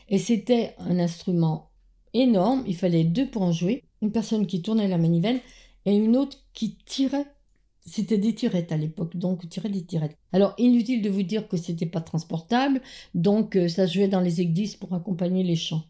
[0.09, 1.69] Et c'était un instrument
[2.13, 3.83] énorme, il fallait deux pour en jouer.
[4.01, 5.39] Une personne qui tournait la manivelle
[5.85, 7.25] et une autre qui tirait.
[7.85, 10.17] C'était des tirettes à l'époque, donc tirait des tirettes.
[10.31, 12.81] Alors inutile de vous dire que c'était pas transportable,
[13.13, 15.83] donc euh, ça jouait dans les églises pour accompagner les chants.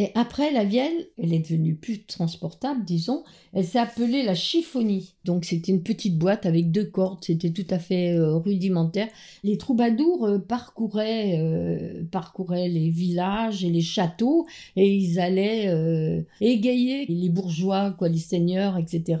[0.00, 3.24] Et après, la vielle, elle est devenue plus transportable, disons.
[3.52, 5.16] Elle s'est appelée la chiffonie.
[5.24, 7.24] Donc, c'était une petite boîte avec deux cordes.
[7.24, 9.08] C'était tout à fait euh, rudimentaire.
[9.42, 17.04] Les troubadours euh, parcouraient, euh, parcouraient les villages et les châteaux et ils allaient égayer
[17.08, 19.16] les bourgeois, quoi, les seigneurs, etc.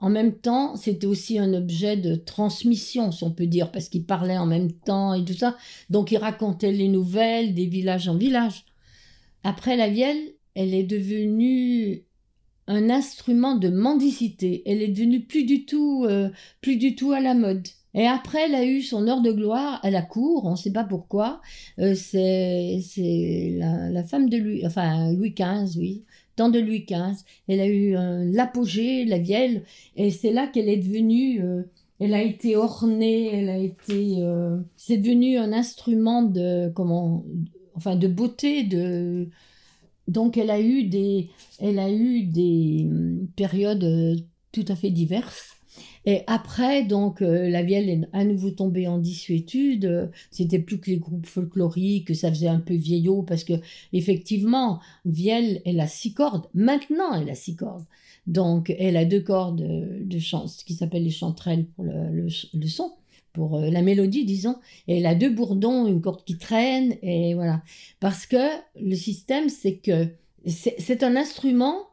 [0.00, 4.06] En même temps, c'était aussi un objet de transmission, si on peut dire, parce qu'ils
[4.06, 5.58] parlaient en même temps et tout ça.
[5.90, 8.64] Donc, ils racontaient les nouvelles des villages en village.
[9.44, 12.04] Après la vielle, elle est devenue
[12.66, 14.62] un instrument de mendicité.
[14.66, 17.66] Elle est devenue plus du tout, euh, plus du tout à la mode.
[17.94, 20.72] Et après, elle a eu son heure de gloire à la cour, on ne sait
[20.72, 21.42] pas pourquoi.
[21.78, 22.80] Euh, c'est
[23.58, 26.04] la, femme de Louis, enfin Louis XV, oui,
[26.36, 27.22] temps de Louis XV.
[27.48, 27.94] Elle a eu
[28.32, 29.64] l'apogée, la vielle,
[29.96, 31.42] et c'est là qu'elle est devenue.
[31.42, 31.62] euh,
[32.00, 34.24] elle a été ornée, elle a été.
[34.76, 37.22] c'est devenu un instrument de comment,
[37.74, 39.28] enfin de beauté, de.
[40.08, 41.30] Donc elle a eu des,
[41.60, 44.16] elle a eu des hum, périodes euh,
[44.52, 45.56] tout à fait diverses.
[46.04, 50.10] Et après, donc, euh, la vielle est à nouveau tombée en dissuétude.
[50.30, 53.54] C'était plus que les groupes folkloriques, ça faisait un peu vieillot parce que,
[53.92, 56.48] effectivement, vielle, elle a six cordes.
[56.54, 57.84] Maintenant, elle a six cordes.
[58.26, 62.28] Donc, elle a deux cordes euh, de chant, ce qui s'appelle les chanterelles pour le
[62.66, 62.92] son,
[63.32, 64.56] pour euh, la mélodie, disons.
[64.88, 67.62] Et elle a deux bourdons, une corde qui traîne, et voilà.
[68.00, 68.48] Parce que
[68.80, 70.08] le système, c'est que
[70.46, 71.88] c'est un instrument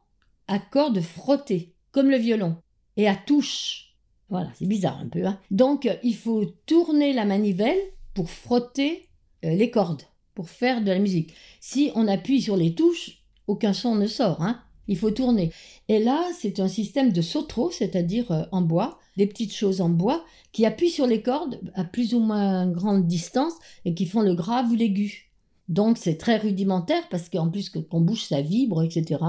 [0.48, 2.56] à cordes frottées, comme le violon,
[2.98, 3.96] et à touche.
[4.30, 5.26] Voilà, c'est bizarre un peu.
[5.26, 5.40] hein.
[5.52, 7.80] Donc, euh, il faut tourner la manivelle
[8.14, 9.10] pour frotter
[9.46, 10.04] euh, les cordes
[10.36, 11.34] pour faire de la musique.
[11.60, 14.42] Si on appuie sur les touches, aucun son ne sort.
[14.42, 15.52] Hein il faut tourner.
[15.88, 20.24] Et là, c'est un système de sautreau, c'est-à-dire en bois, des petites choses en bois,
[20.54, 23.54] qui appuient sur les cordes à plus ou moins grande distance
[23.84, 25.30] et qui font le grave ou l'aigu.
[25.68, 29.24] Donc c'est très rudimentaire parce qu'en plus qu'on bouge ça vibre, etc.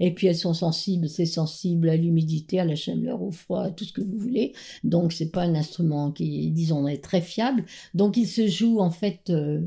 [0.00, 3.70] Et puis elles sont sensibles, c'est sensible à l'humidité, à la chaleur, au froid, à
[3.70, 4.54] tout ce que vous voulez.
[4.82, 7.66] Donc c'est pas un instrument qui, disons, est très fiable.
[7.92, 9.60] Donc il se joue en fait, euh,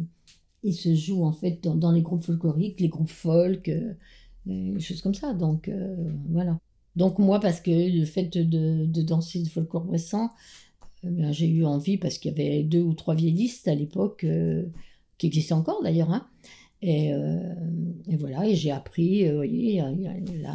[0.63, 3.93] il se joue en fait dans, les groupes folkloriques, les groupes folk, euh,
[4.47, 5.33] des choses comme ça.
[5.33, 5.95] Donc euh,
[6.29, 6.57] voilà.
[6.97, 10.31] Donc moi parce que le fait de, danser de folklore récent,
[11.03, 14.25] ben, j'ai eu envie parce qu'il y avait deux ou trois vieillistes à l'époque
[15.17, 16.11] qui existe encore d'ailleurs.
[16.11, 16.27] Hein.
[16.83, 17.53] Euh,
[18.07, 19.81] et, voilà, et j'ai appris, euh, vous voyez,
[20.41, 20.53] là.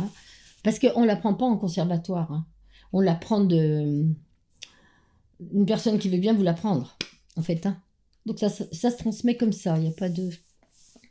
[0.63, 2.31] Parce qu'on ne l'apprend pas en conservatoire.
[2.33, 2.47] Hein.
[2.93, 4.07] On l'apprend de.
[5.53, 6.97] Une personne qui veut bien vous l'apprendre,
[7.37, 7.67] en fait.
[7.67, 7.77] Hein.
[8.27, 9.77] Donc ça, ça, se transmet comme ça.
[9.77, 10.31] Il n'y a pas de.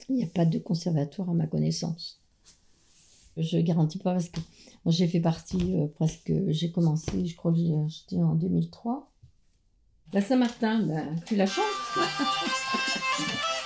[0.10, 2.22] Il n'y a pas de conservatoire à ma connaissance.
[3.38, 4.40] Je garantis pas parce que
[4.86, 6.32] j'ai fait partie euh, presque.
[6.48, 9.12] J'ai commencé, je crois que j'ai acheté en 2003.
[10.14, 11.64] La Saint-Martin, ben, tu la chantes?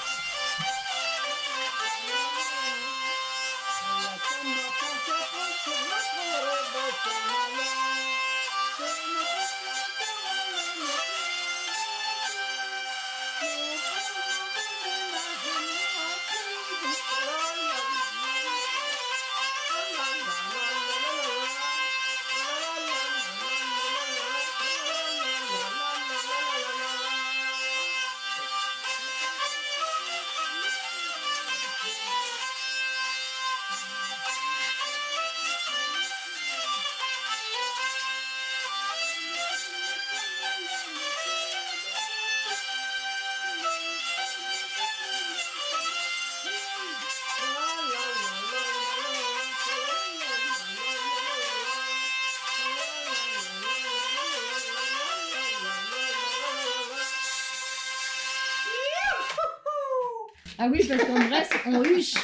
[60.65, 62.15] Ah oui, parce qu'en Bresse, on huche.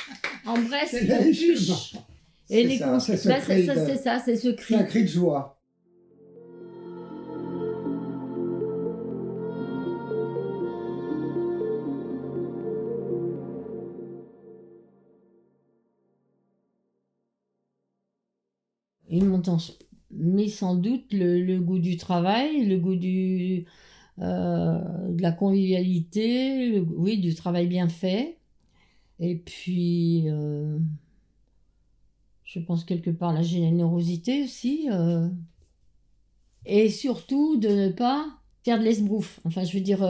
[0.48, 1.94] En Bresse, on huche.
[2.50, 3.18] Et les ça, c'est
[3.98, 4.74] ça, c'est ce cri.
[4.74, 5.62] C'est un cri de joie.
[19.08, 19.44] Ils m'ont
[20.10, 23.68] mis sans doute le, goût du travail, le goût du,
[24.22, 28.38] de la convivialité, oui, du travail bien fait.
[29.20, 30.78] Et puis, euh,
[32.44, 34.88] je pense quelque part la générosité aussi.
[34.92, 35.28] Euh.
[36.66, 38.26] et surtout de ne pas
[38.64, 39.40] faire de l'esbrouf.
[39.46, 40.04] Enfin, je veux dire,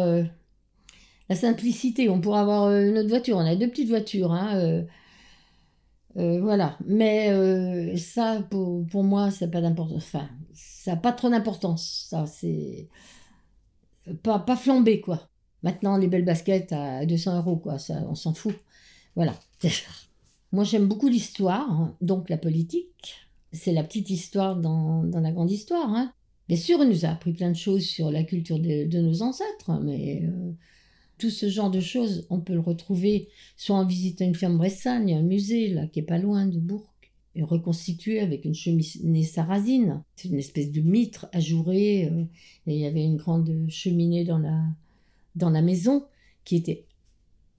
[1.30, 2.10] la simplicité.
[2.10, 3.38] On pourrait avoir une autre voiture.
[3.38, 4.32] On a deux petites voitures.
[4.32, 4.86] Hein,
[6.16, 6.78] voilà.
[6.86, 10.04] Mais ça, pour, pour moi, ça n'a pas d'importance.
[10.04, 12.08] Enfin, ça n'a pas trop d'importance.
[12.10, 12.90] Ça, c'est
[14.24, 15.30] pas, pas flambé, quoi.
[15.64, 18.56] Maintenant, les belles baskets à 200 euros, quoi, ça, on s'en fout.
[19.16, 19.36] Voilà.
[20.52, 21.96] Moi, j'aime beaucoup l'histoire, hein.
[22.02, 23.28] donc la politique.
[23.54, 25.94] C'est la petite histoire dans, dans la grande histoire.
[25.94, 26.14] Hein.
[26.48, 29.22] Bien sûr, on nous a appris plein de choses sur la culture de, de nos
[29.22, 30.52] ancêtres, hein, mais euh,
[31.18, 35.14] tout ce genre de choses, on peut le retrouver soit en visitant une ferme bressagne,
[35.14, 36.91] un musée, là, qui est pas loin de Bourg,
[37.40, 40.04] reconstitué avec une cheminée sarrasine.
[40.16, 42.10] C'est une espèce de mitre ajouré.
[42.12, 42.24] Euh,
[42.68, 44.62] et il y avait une grande cheminée dans la,
[45.36, 46.06] dans la maison
[46.44, 46.86] qui était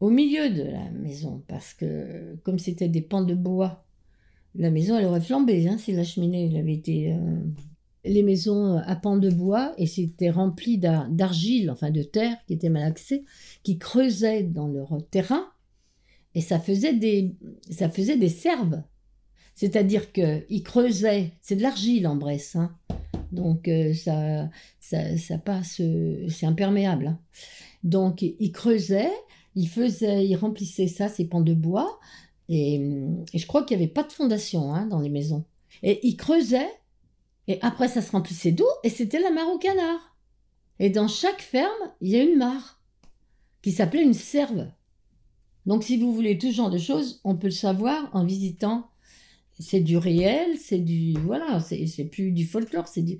[0.01, 3.85] au milieu de la maison parce que comme c'était des pans de bois,
[4.55, 7.13] la maison elle aurait flambé hein, si la cheminée avait été...
[7.13, 7.37] Euh,
[8.05, 12.69] les maisons à pans de bois et c'était rempli d'argile, enfin de terre qui était
[12.69, 13.25] malaxée,
[13.63, 15.47] qui creusait dans leur terrain
[16.35, 17.37] et ça faisait des,
[17.71, 18.83] ça faisait des cerves
[19.55, 22.75] c'est-à-dire qu'il creusait, c'est de l'argile en Bresse, hein.
[23.33, 24.49] donc euh, ça,
[24.81, 27.07] ça, passe, euh, c'est imperméable.
[27.09, 27.19] Hein.
[27.85, 29.13] Donc il creusait,
[29.55, 31.99] il faisait, il remplissait ça, ses pans de bois,
[32.49, 32.81] et,
[33.35, 35.45] je crois qu'il n'y avait pas de fondation hein, dans les maisons.
[35.83, 36.71] Et il creusait,
[37.49, 40.17] et après ça se remplissait d'eau, et c'était la mare au canard.
[40.79, 42.81] Et dans chaque ferme, il y a une mare
[43.63, 44.67] qui s'appelait une serve.
[45.67, 48.92] Donc si vous voulez tout genre de choses, on peut le savoir en visitant
[49.63, 53.19] c'est du réel, c'est du voilà, c'est plus du folklore, c'est du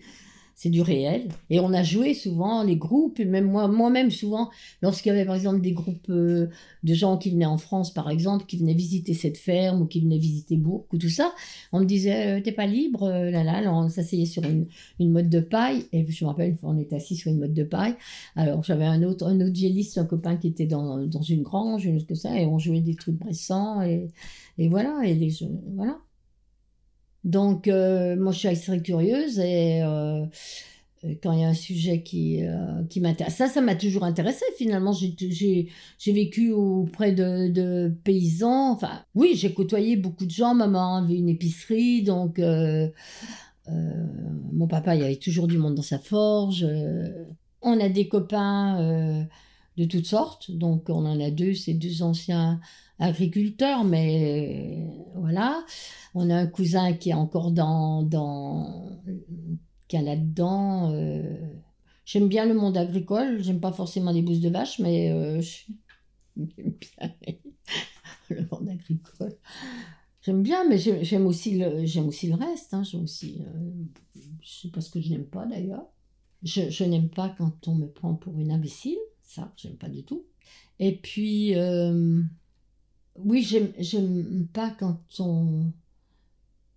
[0.55, 1.29] c'est du réel.
[1.51, 5.25] Et on a joué souvent les groupes, et même moi, moi-même souvent, lorsqu'il y avait
[5.25, 6.49] par exemple des groupes euh,
[6.85, 10.01] de gens qui venaient en France, par exemple, qui venaient visiter cette ferme ou qui
[10.01, 11.33] venaient visiter Bourg ou tout ça,
[11.73, 14.67] on me disait euh, t'es pas libre, euh, là là, on s'asseyait sur une,
[15.01, 15.87] une mode de paille.
[15.93, 17.95] Et je me rappelle on était assis sur une mode de paille.
[18.37, 22.15] Alors j'avais un autre un autre un copain qui était dans, dans une grange, que
[22.15, 24.09] ça, et on jouait des trucs bressants et,
[24.59, 25.99] et voilà et les jeux, voilà.
[27.25, 30.27] Donc, euh, moi, je suis assez curieuse et euh,
[31.23, 34.45] quand il y a un sujet qui, euh, qui m'intéresse, ça, ça m'a toujours intéressé
[34.57, 34.93] finalement.
[34.93, 35.69] J'ai
[36.07, 38.73] vécu auprès de, de, paysans.
[38.73, 40.55] Enfin, oui, j'ai côtoyé beaucoup de gens.
[40.55, 42.41] Maman avait une épicerie, donc
[43.69, 46.67] mon papa, il y avait toujours du monde dans sa forge.
[47.63, 49.29] on a des copains
[49.77, 52.61] de toutes sortes, donc on en a deux, c'est deux anciens
[53.03, 55.65] agriculteur, mais euh, voilà.
[56.15, 59.01] On a un cousin qui est encore dans, dans
[59.89, 60.93] qui est là-dedans.
[60.93, 61.37] Euh,
[62.05, 63.43] j'aime bien le monde agricole.
[63.43, 65.41] J'aime pas forcément les bousses de vache, mais euh,
[66.37, 67.15] j'aime bien
[68.31, 69.37] le monde agricole.
[70.23, 72.73] J'aime bien, mais j'aime aussi le j'aime aussi le reste.
[72.73, 72.85] Hein.
[72.85, 73.43] J'aime aussi,
[74.41, 75.87] je sais pas ce que je n'aime pas d'ailleurs.
[76.45, 78.99] Je, je n'aime pas quand on me prend pour une imbécile.
[79.25, 80.25] Ça, j'aime pas du tout.
[80.79, 81.55] Et puis
[83.17, 85.73] oui, j'aime pas quand on,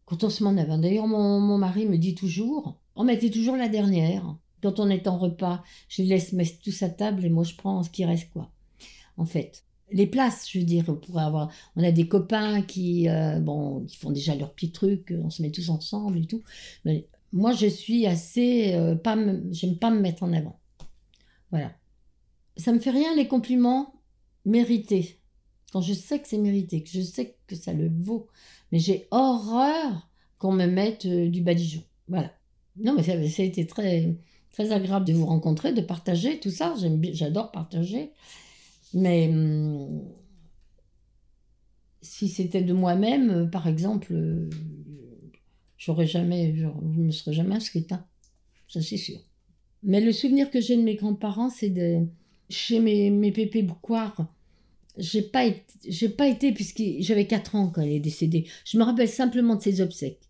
[0.06, 0.78] quand on se m'en avant.
[0.78, 4.36] D'ailleurs, mon, mon, mari me dit toujours On mettait toujours la dernière.
[4.62, 7.84] Quand on est en repas, je laisse mettre tout sa table et moi je prends
[7.84, 8.52] ce qui reste, quoi.
[9.18, 9.64] En fait.
[9.92, 11.52] Les places, je veux dire, on pourrait avoir.
[11.76, 15.44] On a des copains qui, euh, bon, qui font déjà leurs petits trucs, on se
[15.44, 16.42] met tous ensemble et tout.
[16.86, 18.74] Mais moi, je suis assez.
[18.74, 19.16] Euh, pas
[19.52, 20.60] J'aime pas me mettre en avant.
[21.52, 21.72] Voilà.
[22.58, 23.94] Ça me fait rien les compliments
[24.44, 25.20] mérités
[25.72, 28.28] quand je sais que c'est mérité, que je sais que ça le vaut.
[28.72, 31.84] Mais j'ai horreur qu'on me mette euh, du badigeon.
[32.07, 32.32] Voilà.
[32.78, 34.16] Non, mais ça, a été très,
[34.51, 36.74] très agréable de vous rencontrer, de partager tout ça.
[37.13, 38.11] J'adore partager.
[38.93, 40.01] Mais hum,
[42.01, 44.49] si c'était de moi-même, euh, par exemple, euh,
[45.78, 47.91] j'aurais jamais, je me serais jamais inscrite.
[47.91, 48.05] Hein.
[48.68, 49.20] Ça, c'est sûr.
[49.84, 52.05] Mais le souvenir que j'ai de mes grands-parents, c'est de
[52.49, 53.63] chez mes, mes pépés
[54.98, 58.48] j'ai pas été, pas été puisque j'avais 4 ans quand elle est décédée.
[58.66, 60.22] Je me rappelle simplement de ses obsèques.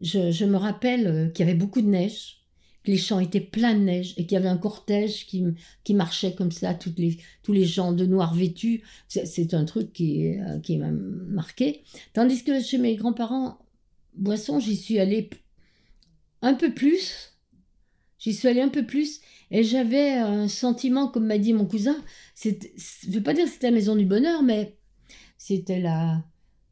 [0.00, 2.40] Je, je me rappelle euh, qu'il y avait beaucoup de neige,
[2.84, 5.44] que les champs étaient pleins de neige et qu'il y avait un cortège qui,
[5.84, 8.82] qui marchait comme ça, toutes les, tous les gens de noir vêtus.
[9.08, 11.82] C'est, un truc qui, euh, qui m'a marqué.
[12.14, 13.58] Tandis que chez mes grands-parents,
[14.14, 15.28] Boisson, j'y suis allée
[16.42, 17.29] un peu plus.
[18.20, 21.96] J'y suis allée un peu plus et j'avais un sentiment, comme m'a dit mon cousin,
[22.40, 24.76] je ne veux pas dire que c'était la maison du bonheur, mais
[25.38, 26.22] c'était la,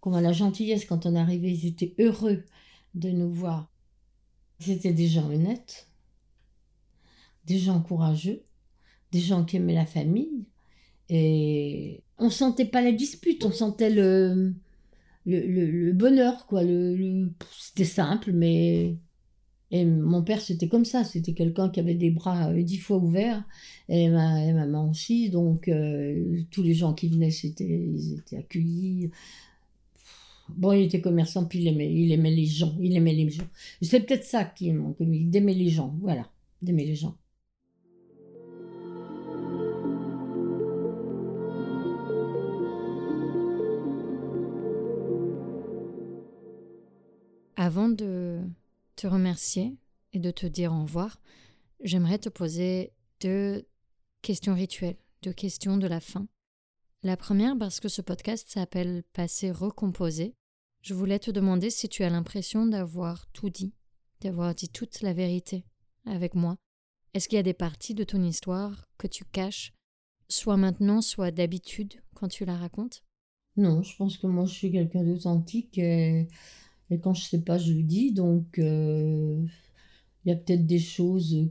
[0.05, 1.51] la gentillesse quand on arrivait.
[1.51, 2.45] Ils étaient heureux
[2.95, 3.73] de nous voir.
[4.61, 5.89] C'était des gens honnêtes,
[7.47, 8.43] des gens courageux,
[9.11, 10.45] des gens qui aimaient la famille.
[11.09, 14.53] Et on sentait pas la dispute, on sentait le,
[15.25, 16.63] le, le, bonheur, quoi.
[16.63, 18.99] Le, c'était simple, mais
[19.71, 21.05] et mon père, c'était comme ça.
[21.05, 23.45] C'était quelqu'un qui avait des bras euh, dix fois ouverts.
[23.89, 25.29] Et ma, maman aussi.
[25.31, 29.11] Donc, euh, tous les gens qui venaient, c'était, ils étaient accueillis.
[30.49, 32.75] Bon, il était commerçant, puis il aimait, il aimait les gens.
[32.81, 33.45] Il aimait les gens.
[33.83, 34.97] C'est peut-être ça qui manque.
[35.01, 35.95] Il aimait les gens.
[36.01, 36.31] Voilà.
[36.63, 37.17] D'aimer les gens.
[47.57, 48.41] Avant de
[48.99, 49.79] te remercier
[50.13, 51.21] et de te dire au revoir,
[51.81, 53.65] j'aimerais te poser deux
[54.23, 56.27] questions rituelles, deux questions de la fin.
[57.05, 60.35] La première, parce que ce podcast s'appelle Passer recomposé,
[60.83, 63.73] je voulais te demander si tu as l'impression d'avoir tout dit,
[64.21, 65.65] d'avoir dit toute la vérité
[66.05, 66.57] avec moi.
[67.15, 69.75] Est-ce qu'il y a des parties de ton histoire que tu caches,
[70.29, 73.05] soit maintenant, soit d'habitude, quand tu la racontes?
[73.57, 76.27] Non, je pense que moi je suis quelqu'un d'authentique et
[76.91, 78.13] et quand je sais pas, je le dis.
[78.13, 79.45] Donc, euh,
[80.25, 81.51] il y a peut-être des choses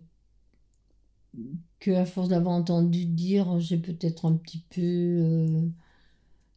[1.80, 5.68] que, à force d'avoir entendu dire, j'ai peut-être un petit peu euh,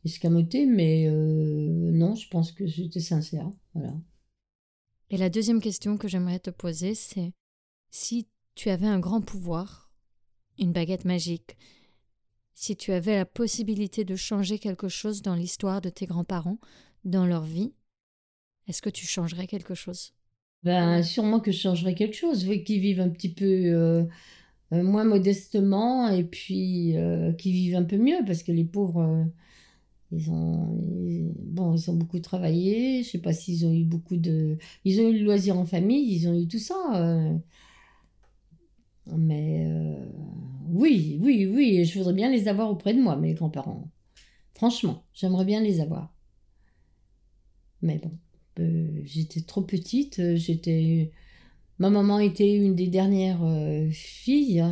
[0.04, 3.50] escamoté, mais euh, non, je pense que j'étais sincère.
[3.74, 3.94] Voilà.
[5.10, 7.32] Et la deuxième question que j'aimerais te poser, c'est
[7.90, 9.92] si tu avais un grand pouvoir,
[10.58, 11.56] une baguette magique,
[12.54, 16.58] si tu avais la possibilité de changer quelque chose dans l'histoire de tes grands-parents,
[17.04, 17.72] dans leur vie,
[18.70, 20.12] est-ce que tu changerais quelque chose?
[20.62, 24.04] Ben sûrement que je changerais quelque chose, oui, qui vivent un petit peu euh,
[24.72, 29.26] euh, moins modestement et puis euh, qui vivent un peu mieux parce que les pauvres,
[30.12, 30.78] ils ont,
[31.38, 33.02] bon, ils ont beaucoup travaillé.
[33.02, 36.14] Je sais pas s'ils ont eu beaucoup de, ils ont eu le loisir en famille,
[36.14, 37.40] ils ont eu tout ça.
[39.06, 40.06] Mais euh,
[40.68, 43.90] oui, oui, oui, je voudrais bien les avoir auprès de moi, mes grands-parents.
[44.54, 46.12] Franchement, j'aimerais bien les avoir.
[47.82, 51.12] Mais bon, euh, j'étais trop petite, j'étais...
[51.78, 53.42] Ma maman était une des dernières
[53.90, 54.64] filles,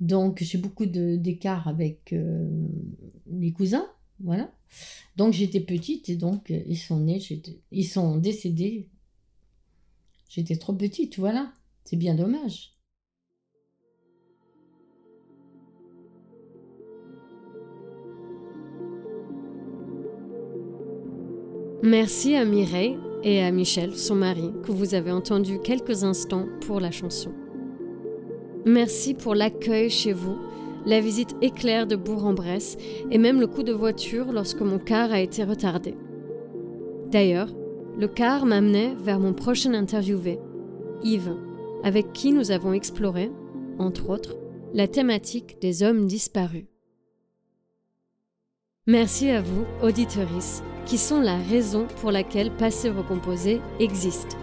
[0.00, 2.14] donc j'ai beaucoup d'écart avec
[3.26, 3.86] mes cousins,
[4.20, 4.50] voilà.
[5.16, 7.20] Donc j'étais petite et donc euh, ils sont nés,
[7.70, 8.88] ils sont décédés.
[10.28, 11.52] J'étais trop petite, voilà.
[11.84, 12.73] C'est bien dommage.
[21.86, 26.80] Merci à Mireille et à Michel, son mari, que vous avez entendu quelques instants pour
[26.80, 27.30] la chanson.
[28.64, 30.38] Merci pour l'accueil chez vous
[30.86, 32.78] la visite éclair de Bourg-en-Bresse
[33.10, 35.94] et même le coup de voiture lorsque mon car a été retardé.
[37.10, 37.50] D'ailleurs,
[37.98, 40.38] le car m'amenait vers mon prochain interviewé,
[41.02, 41.36] Yves,
[41.82, 43.30] avec qui nous avons exploré,
[43.78, 44.38] entre autres,
[44.72, 46.64] la thématique des hommes disparus.
[48.86, 54.36] Merci à vous, auditorices, qui sont la raison pour laquelle Passé Recomposé existe.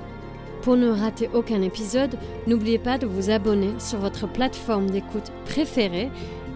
[0.62, 6.10] Pour ne rater aucun épisode, n'oubliez pas de vous abonner sur votre plateforme d'écoute préférée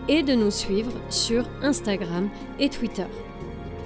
[0.07, 2.29] et de nous suivre sur Instagram
[2.59, 3.05] et Twitter.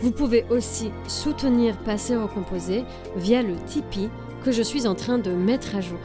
[0.01, 2.83] Vous pouvez aussi soutenir Passer Recomposé
[3.15, 4.09] via le Tipeee
[4.43, 5.99] que je suis en train de mettre à jour.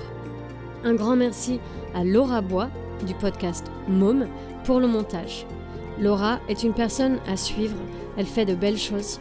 [0.84, 1.60] Un grand merci
[1.94, 2.68] à Laura Bois
[3.06, 4.26] du podcast Môme
[4.64, 5.46] pour le montage.
[6.00, 7.76] Laura est une personne à suivre,
[8.16, 9.20] elle fait de belles choses.